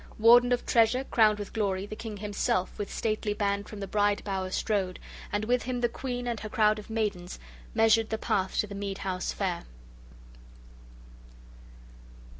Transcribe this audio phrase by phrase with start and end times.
[0.17, 4.23] Warden of treasure, crowned with glory, the king himself, with stately band from the bride
[4.23, 4.97] bower strode;
[5.31, 7.37] and with him the queen and her crowd of maidens
[7.75, 9.61] measured the path to the mead house fair.